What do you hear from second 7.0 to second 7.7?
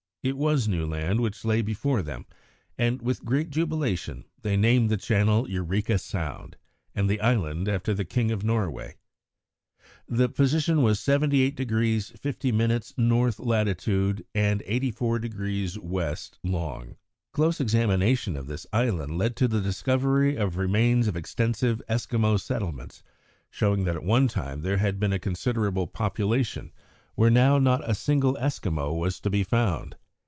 the island